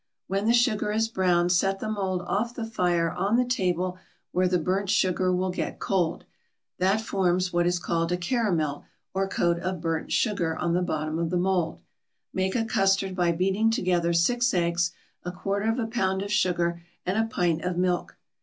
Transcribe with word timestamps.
When 0.25 0.47
the 0.47 0.51
sugar 0.53 0.91
is 0.91 1.07
brown 1.07 1.49
set 1.49 1.79
the 1.79 1.87
mould 1.87 2.23
off 2.23 2.55
the 2.55 2.65
fire 2.65 3.11
on 3.11 3.35
the 3.35 3.45
table 3.45 3.99
where 4.31 4.47
the 4.47 4.57
burnt 4.57 4.89
sugar 4.89 5.31
will 5.31 5.51
get 5.51 5.77
cold; 5.77 6.25
that 6.79 7.01
forms 7.01 7.53
what 7.53 7.67
is 7.67 7.77
called 7.77 8.11
a 8.11 8.17
caramel 8.17 8.83
or 9.13 9.27
coat 9.27 9.59
of 9.59 9.79
burnt 9.79 10.11
sugar 10.11 10.57
on 10.57 10.73
the 10.73 10.81
bottom 10.81 11.19
of 11.19 11.29
the 11.29 11.37
mould. 11.37 11.81
Make 12.33 12.55
a 12.55 12.65
custard 12.65 13.15
by 13.15 13.31
beating 13.31 13.69
together 13.69 14.11
six 14.11 14.51
eggs, 14.55 14.91
a 15.21 15.31
quarter 15.31 15.69
of 15.69 15.77
a 15.77 15.85
pound 15.85 16.23
of 16.23 16.31
sugar 16.31 16.81
and 17.05 17.15
a 17.19 17.29
pint 17.29 17.61
of 17.61 17.77
milk. 17.77 18.17